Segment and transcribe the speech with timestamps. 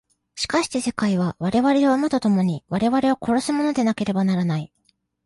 [0.33, 4.73] しかして世界は我々を生むと共に我々を殺すものでなければならない。